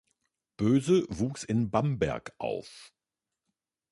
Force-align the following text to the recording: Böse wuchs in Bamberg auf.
Böse 0.57 1.05
wuchs 1.09 1.43
in 1.43 1.69
Bamberg 1.69 2.33
auf. 2.39 2.91